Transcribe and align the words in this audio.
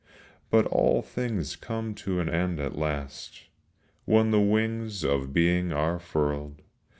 But 0.49 0.65
all 0.65 1.03
things 1.03 1.55
come 1.55 1.93
to 1.93 2.19
an 2.19 2.27
end 2.27 2.59
at 2.59 2.75
last 2.75 3.43
When 4.05 4.31
the 4.31 4.41
wings 4.41 5.03
of 5.03 5.31
being 5.31 5.71
are 5.71 5.99
furled. 5.99 6.63